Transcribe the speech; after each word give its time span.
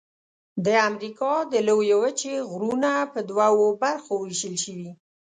د 0.65 0.67
امریکا 0.89 1.33
د 1.51 1.53
لویې 1.67 1.95
وچې 2.03 2.33
غرونه 2.51 2.91
په 3.13 3.19
دوو 3.29 3.65
برخو 3.83 4.13
ویشل 4.21 4.55
شوي. 4.65 4.89